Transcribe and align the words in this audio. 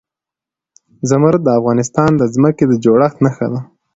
زمرد 1.09 1.41
د 1.43 1.49
افغانستان 1.59 2.09
د 2.17 2.23
ځمکې 2.33 2.65
د 2.67 2.73
جوړښت 2.83 3.17
نښه 3.25 3.47
ده. 3.53 3.59